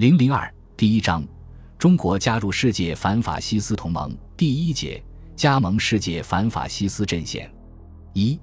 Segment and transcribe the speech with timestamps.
[0.00, 1.22] 零零二第一章：
[1.78, 4.16] 中国加入世界反法西斯同盟。
[4.34, 5.04] 第一节：
[5.36, 7.52] 加盟世界反法西斯阵线。
[8.14, 8.40] 一、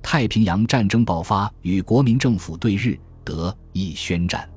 [0.00, 4.48] 太平洋战争爆发与国民政府对日德意宣战。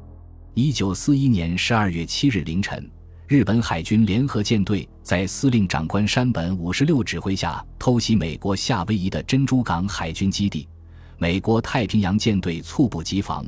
[0.54, 2.88] 一九四一年十二月七日凌晨，
[3.28, 10.70] 日本海军联合舰队在司令长官山本五十六指挥下偷袭美国夏威夷的珍珠港海军基地，
[11.17, 13.44] 美国太平洋舰队猝不及防。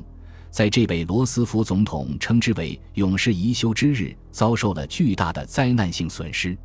[0.56, 6.58] 在这位罗斯福总统称之为“勇士一休”之日，遭受了巨大的灾难性损失。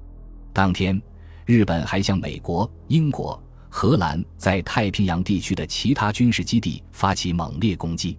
[0.52, 1.02] 当天，
[1.44, 8.16] 日本还向美国、英国、荷兰在太平洋地区的其他军事基地发起猛烈攻击。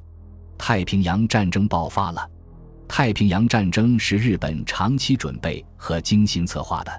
[0.58, 2.30] 太平洋战争爆发了。
[2.86, 6.92] 太平洋战争是日本长期准备和精心策划的。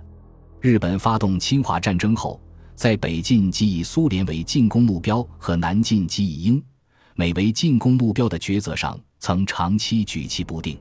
[0.63, 2.41] 日本发动侵华战争后，
[2.75, 6.65] 在北进即以苏联为进攻目标和南进即以英。
[7.15, 10.79] 美为进攻目标的抉择上，曾长期举棋不定。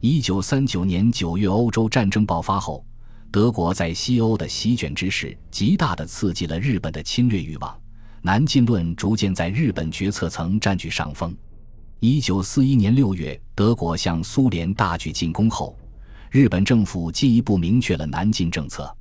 [0.00, 2.84] 一九三九年九月，欧洲战争爆发后，
[3.30, 7.78] 德国在西欧的席卷之势，极大地刺激了日本的侵略欲望。
[8.22, 11.36] 南进论逐渐在日本决策层占据上风。
[12.00, 15.76] 一九四一年六月，德国向苏联大举进攻后，
[16.30, 18.92] 日本政府进一步明确了南进政策。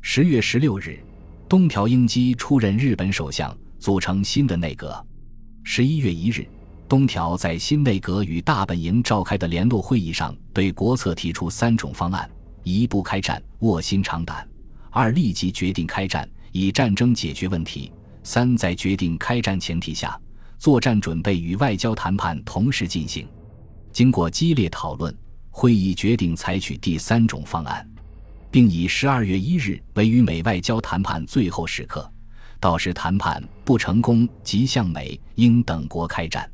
[0.00, 1.00] 十月十六日，
[1.48, 5.04] 东条英机出任日本首相，组成新的内阁。
[5.68, 6.46] 十一月一日，
[6.88, 12.30] 东条在新内阁与大本营召开的联络会议上，对国策提出三种方案：
[12.62, 14.46] 一、不开战，卧薪尝胆；
[14.90, 17.90] 二、立即决定开战，以战争解决问题；
[18.22, 20.18] 三、在决定开战前提下，
[20.56, 23.26] 作战准备与外交谈判同时进行。
[23.92, 25.12] 经过激烈讨论，
[25.50, 27.84] 会议决定采取第三种方案，
[28.52, 32.08] 并以十二月一日为与美外交谈判最后时刻。
[32.66, 36.50] 到时谈判不成功，即向美、英等国开战。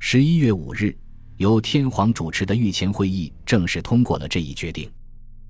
[0.00, 0.92] 十一月五日，
[1.36, 4.90] 由天皇主持的御前会议正式通过了这一决定。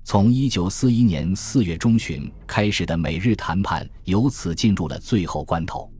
[0.03, 5.91] 从一九四一年四月中旬开始的美日谈判，由此进入了最后关头。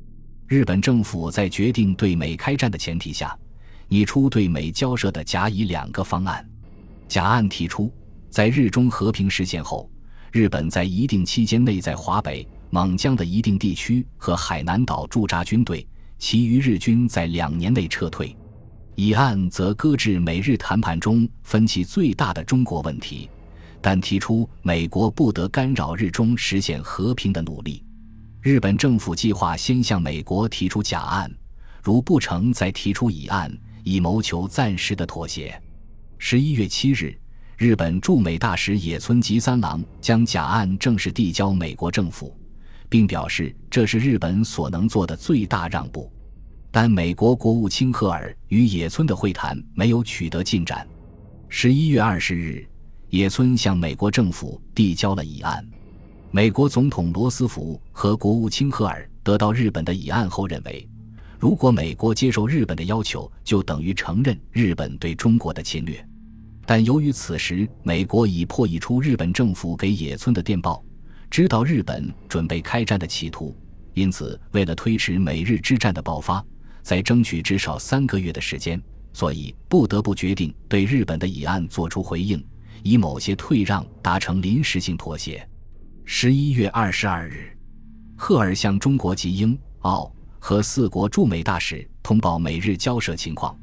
[0.45, 3.35] 日本政府在决定对美开战的前提下，
[3.87, 6.47] 拟出对美交涉的甲乙两个方案。
[7.07, 7.91] 甲案提出，
[8.29, 9.89] 在日中和平实现后，
[10.31, 12.47] 日本在一定期间内在华北。
[12.75, 15.87] 蒙江的一定地区和海南岛驻扎军队，
[16.19, 18.35] 其余日军在两年内撤退。
[18.95, 23.29] 以案则搁置美日谈判中分歧最大的中国问题，
[23.79, 27.81] 但提出美国不得干扰日中实现和平的努力。
[28.41, 31.31] 日本政府计划先向美国提出甲案，
[31.81, 33.49] 如不成再提出乙案，
[33.85, 35.57] 以谋求暂时的妥协。
[36.17, 37.17] 十一月七日，
[37.57, 42.37] 日本驻美大使野村吉三郎将甲案正式递交美国政府。
[42.89, 46.11] 并表示这是日本所能做的最大让步，
[46.71, 50.87] 但美国国务卿赫尔与野村的会谈没有取得进展。
[51.47, 52.67] 十一月二十日，
[53.09, 55.65] 野村向美国政府递交了议案。
[56.31, 60.87] 美国总统罗斯福和国务卿赫尔得到日本的议案后认为，
[61.39, 66.05] 如果美国接受日本的要求，就等于承认日本对中国的侵略。
[66.65, 70.83] 但由于此时美国已破译出日本政府给野村的电报。
[71.35, 73.53] 知道日本准备开战的企图，
[73.93, 76.41] 因此为了推迟美日之战的爆发，
[76.81, 78.81] 在争取至少三个月的时间，
[79.11, 82.41] 所以不得不决定对日本的议案作出回应，
[82.83, 85.45] 以某些退让达成临时性妥协。
[86.05, 87.53] 十一月二十二日，
[88.15, 90.09] 赫尔向中国及英、澳
[90.39, 93.53] 和四国驻美大使通报美日交涉情况。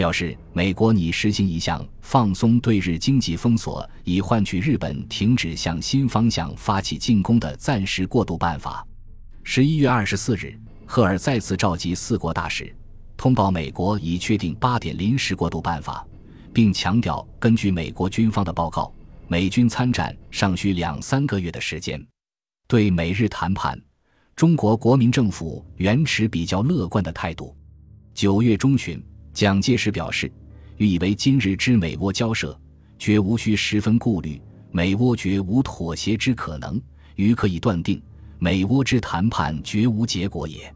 [0.00, 8.82] 表示美国拟实行一项放松对日经济封锁，以换取日本停止向新方向发起进攻的暂时过渡办法。
[9.44, 12.74] 十一月二十四日，赫尔再次召集四国大使，
[13.14, 16.02] 通报美国已确定八点临时过渡办法，
[16.50, 18.90] 并强调根据美国军方的报告，
[19.28, 22.02] 美军参战尚需两三个月的时间。
[22.66, 23.78] 对美日谈判，
[24.34, 27.54] 中国国民政府原持比较乐观的态度。
[28.14, 28.98] 九月中旬。
[29.32, 30.30] 蒋介石表示
[30.76, 32.58] ：“欲以为今日之美倭交涉，
[32.98, 34.40] 绝无需十分顾虑，
[34.70, 36.80] 美倭绝无妥协之可能，
[37.16, 38.02] 于可以断定，
[38.38, 40.72] 美倭之谈判绝无结果也。”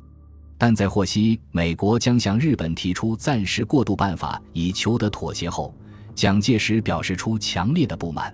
[0.57, 5.75] 但在获悉美国将向日本提出暂时过渡办法以求得妥协后，
[6.15, 8.33] 蒋介石表示出强烈的不满。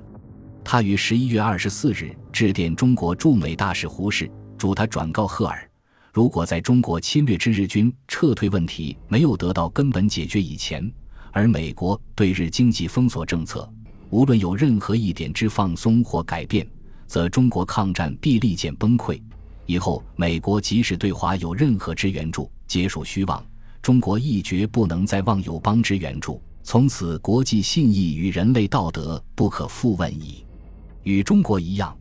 [0.62, 5.69] 他于十一月二十四日致电中国驻美大使胡适，嘱他转告赫尔。
[6.12, 10.90] 如果在中国侵略之日军撤退问题没有得到根本解决以前，
[11.30, 13.68] 而美国对日经济封锁政策
[14.10, 16.66] 无论有任何一点之放松或改变，
[17.06, 19.20] 则中国抗战必立见崩溃。
[19.66, 23.44] 以后美国即使对华有任何之援助，皆属虚妄。
[23.80, 26.42] 中国亦绝不能再望友邦之援助。
[26.64, 30.44] 从此国际信义与人类道德不可复问矣。
[31.04, 31.96] 与中国一样，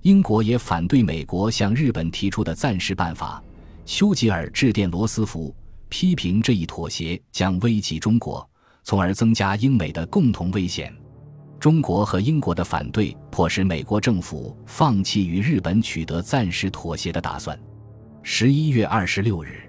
[0.00, 3.42] 英国也反对美国向日本提出的暂时办法。
[3.92, 5.52] 丘吉尔致电罗斯福，
[5.88, 8.48] 批评这一妥协将危及中国，
[8.84, 10.96] 从而增加英美的共同危险。
[11.58, 17.58] 中国和英国的反对，迫使美国政府放弃与日本取得暂时妥协的打算。
[18.22, 19.68] 十一月二十六日，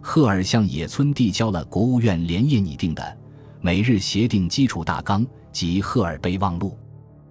[0.00, 3.18] 赫尔向野村递交了国务院连夜拟定的
[3.60, 6.78] 美日协定基础大纲及赫尔备忘录。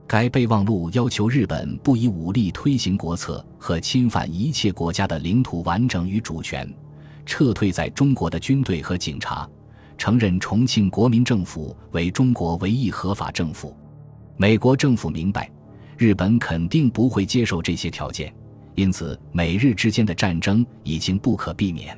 [0.10, 6.68] 该备忘录要求日本不以武力推行国策和侵犯一切国家的领土完整与主权，
[7.28, 9.48] 撤退在中国的军队和警察，
[10.00, 13.78] 承认重庆国民政府为中国唯一合法政府。
[14.36, 15.48] 美国政府明白，
[15.96, 18.34] 日本肯定不会接受这些条件，
[18.74, 21.96] 因此美日之间的战争已经不可避免。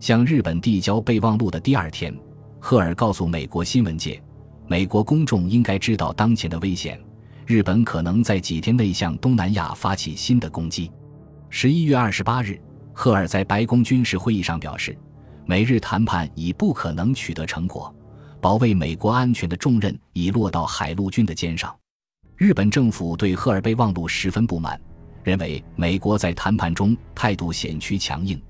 [0.00, 2.12] 向日本递交备忘录的第二天，
[2.58, 4.20] 赫尔告诉美国新闻界，
[4.66, 7.00] 美国公众应该知道当前的危险，
[7.46, 10.90] 日本可能在几天内向东南亚发起新的攻击。
[11.48, 12.60] 十一月二十八日，
[12.92, 14.98] 赫尔在白宫军事会议上表示，
[15.44, 17.94] 美日谈判已不可能取得成果。
[18.40, 21.72] 保卫美国安全的重任已落到海陆军的肩上。
[22.34, 24.78] 日本政府对赫尔备忘录十分不满，
[25.22, 28.42] 认为美国在谈判中态度险趋强硬，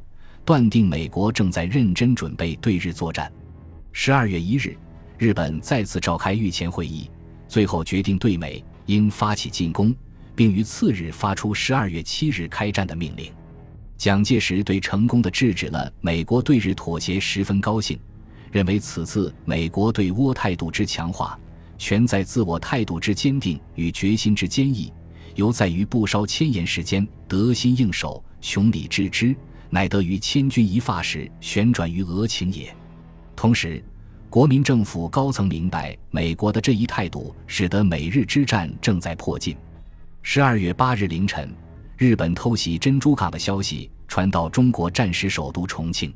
[0.43, 3.31] 断定美国正在认真准备对日作战。
[3.93, 4.75] 十二月一日，
[5.19, 7.11] 日本再次召开御前会议，
[7.47, 9.95] 最后决定对美应发起进攻，
[10.35, 13.31] 并于次日发出十二月七日开战的命令。
[13.97, 17.99] 蒋介石对成功的制止了美国对日妥协十分高兴。
[18.53, 21.39] 认为此次美国对倭态度之强化，
[21.77, 24.91] 全在自我态度之坚定与决心之坚毅，
[25.35, 29.37] 犹在于不稍千言时间得心应手，穷理致之，
[29.69, 32.75] 乃得于千钧一发时旋转于俄情也。
[33.35, 33.85] 同时，
[34.37, 39.57] 国民政府高层明白美国的这一态度，使得美日之战正在迫近。
[40.21, 41.51] 十二月八日凌晨，
[41.97, 46.13] 日本偷袭珍珠港的消息传到中国战时首都重庆。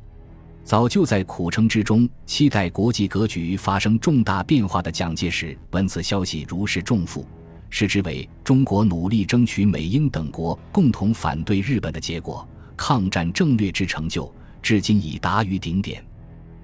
[0.62, 7.26] 早就在苦撑之中，期待国际格局发生重大变化的蒋介石，闻此消息如释重负，
[7.70, 12.46] 视之为中国努力争取美英等国共同反对日本的结果，
[12.76, 14.30] 抗战政略之成就，
[14.60, 16.04] 至今已达于顶点。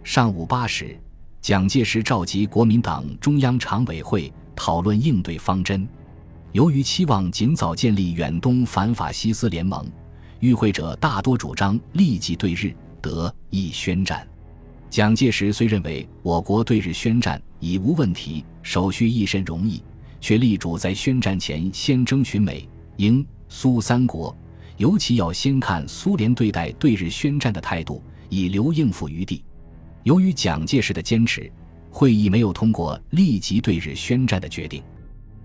[0.04, 0.94] 上午八时，
[1.46, 5.86] 蒋介石召集国民党中央常委会讨论应对方针。
[6.50, 9.86] 由于期望尽早建立远东反法西斯联盟，
[10.40, 12.74] 与会者大多主张立即对日。
[13.00, 14.26] 德意宣战，
[14.90, 19.80] 蒋介石虽认为我国对日宣战已无问题，手续一身容易，
[20.20, 24.36] 却力主在宣战前先征询美、英、苏三国，
[24.78, 29.44] 尤其要先看苏联对待对日宣战的态度，以留应付余地。
[30.06, 31.50] 由于蒋介石的坚持，
[31.90, 34.80] 会议没有通过立即对日宣战的决定。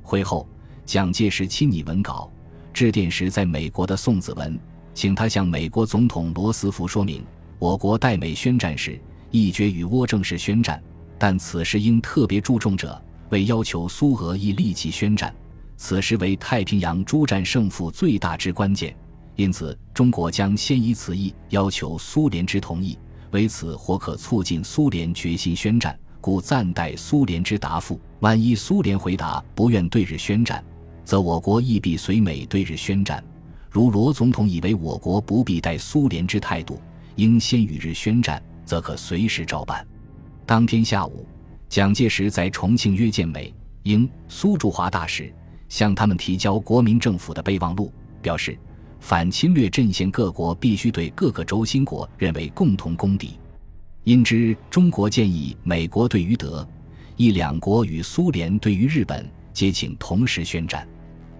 [0.03, 0.47] 会后，
[0.85, 2.31] 蒋介石亲拟文稿，
[2.71, 4.59] 致电时在美国的宋子文，
[4.93, 7.25] 请他向美国总统罗斯福说明。
[7.57, 10.79] 我国代美宣战时，一决与倭正式宣战，
[11.17, 15.33] 但此时应特别注重者，为要求苏俄亦立即宣战。
[15.75, 18.95] 此时为太平洋诸战胜负最大之关键，
[19.35, 22.95] 因此中国将先以此意要求苏联之同意，
[23.31, 27.99] 为此或可促进苏联决心宣战，故暂待苏联之答复。
[28.19, 30.63] 万一苏联回答不愿对日宣战，
[31.03, 33.23] 则我国亦必随美对日宣战。
[33.69, 36.79] 如罗总统以为我国不必待苏联之态度。
[37.15, 39.85] 应先与日宣战，则可随时照办。
[40.45, 41.27] 当天下午，
[41.67, 45.31] 蒋介石在重庆约见美、英、苏驻华大使，
[45.67, 48.57] 向他们提交国民政府的备忘录，表示
[49.01, 53.37] 反侵略阵线各国必须对各个轴心国认为共同公敌。
[54.03, 56.65] 因之，中国建议美国对于德、
[57.17, 60.87] 意两国与苏联对于日本，皆请同时宣战。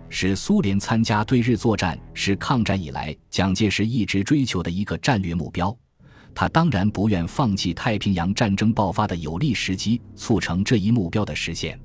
[0.09, 5.75] 使苏联参加对日作战是抗战以来蒋介石一直追求的一个战略目标，
[6.35, 11.79] 他当然不愿放弃太平洋战争爆发的有利时机，促成这一目标的实现。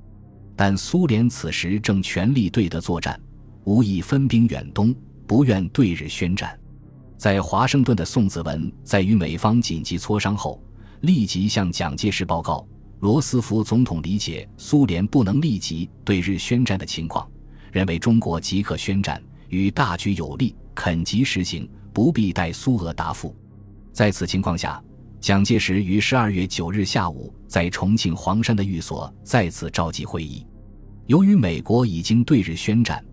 [0.56, 3.20] 但苏联此时正全力对德作战，
[3.64, 4.92] 无意分兵远东，
[5.26, 6.58] 不愿对日宣战。
[7.18, 10.62] 在华盛顿的宋子文在与美方紧急磋商后，
[11.00, 12.66] 立即向蒋介石报告，
[13.00, 17.26] 罗斯福总统理解苏联不能立即对日宣战的情况。
[17.72, 23.34] 认为中国即刻宣战，与大局有利，肯即实行，不必待苏俄答复。
[23.92, 24.82] 在此情况下，
[25.20, 30.46] 蒋介石于十二月九日下午在重庆黄山的寓所再次召集会议。
[31.06, 33.04] 由于美国已经对日宣战，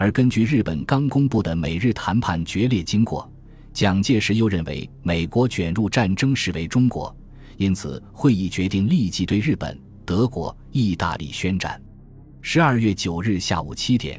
[0.00, 3.30] 而根据日本刚公布的美日谈判决裂经过，
[3.70, 7.14] 蒋介石又认为美国卷入战争实为中国，
[7.58, 9.78] 因此会议决定立即对日本。
[10.06, 11.78] 德国、意大利宣战。
[12.40, 14.18] 十二月九日下午七点，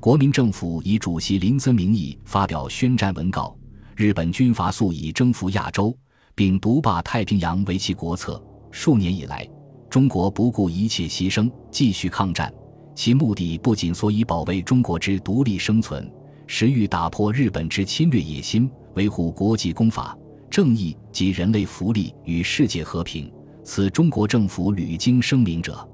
[0.00, 3.56] 国民政府以主席林森名义发表宣战文告。
[3.94, 5.96] 日本军阀素以征服亚洲
[6.34, 9.48] 并独霸太平洋为其国策，数年以来，
[9.88, 12.52] 中国不顾一切牺牲继续抗战，
[13.00, 16.06] 其目的不仅所以保卫中国之独立生存，
[16.46, 20.14] 实欲打破日本之侵略野心，维护国际公法、
[20.50, 23.32] 正义及人类福利与世界和平。
[23.64, 25.88] 此中国政府屡经声明者，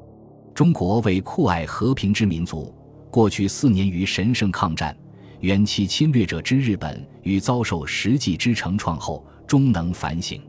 [0.52, 2.74] 中国为酷爱和平之民族，
[3.08, 4.92] 过去四年于神圣抗战。
[5.42, 10.42] 远其侵略者之日本，与遭受实际之成创后，终能反省。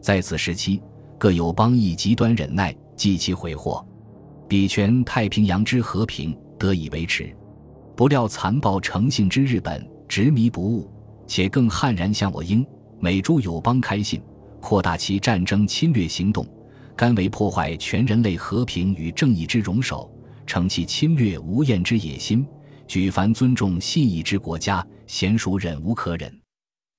[0.00, 0.80] 在此时期，
[1.18, 3.84] 各友邦亦极端忍耐，继其悔祸，
[4.48, 7.32] 比全太平洋之和平得以维持。
[7.94, 10.90] 不料残暴成性之日本执迷不悟，
[11.26, 12.66] 且更悍然向我英
[12.98, 14.22] 美诸友邦开信，
[14.60, 16.46] 扩大其战争侵略行动，
[16.96, 20.10] 甘为破坏全人类和平与正义之容首，
[20.46, 22.46] 成其侵略无厌之野心。
[22.86, 26.32] 举凡尊重信义之国家，娴熟忍无可忍。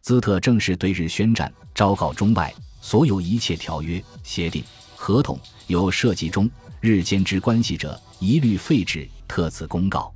[0.04, 4.64] 兹特正式对日宣战，昭告中外所有一切条约、协定、
[4.96, 6.50] 合同有涉及中
[6.82, 9.08] 日间之关系者，一律废止。
[9.28, 10.12] 特此公告。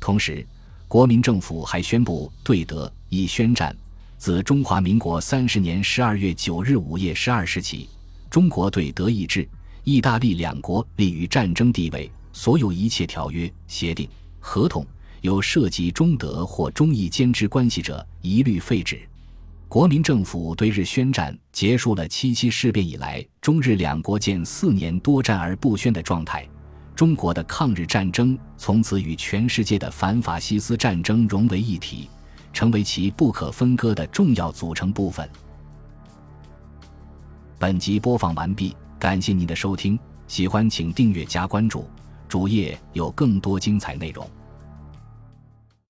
[0.00, 0.44] 同时，
[0.88, 3.76] 国民政府还宣布对德以宣战。
[4.16, 7.88] 自中华民国三十年十二月九日午夜十二时起，
[8.30, 9.46] 中国对德意志、
[9.84, 14.08] 意大利两国立于战争地位，所有一切条约、协定、
[14.40, 14.86] 合同。
[15.20, 19.06] 有涉及中德或中意间之关系者，一律废止。
[19.68, 26.48] 国民政府对日宣战，结束了七七事变以来中日两国间四年多战而不宣的状态。
[26.94, 32.08] 中国的抗日战争从此与全世界的反法西斯战争融为一体，
[32.52, 35.28] 成为其不可分割的重要组成部分。
[37.58, 41.90] 本集播放完毕，感谢您的收听，喜欢请订阅加关注，
[42.28, 44.26] 主页有更多精彩内容。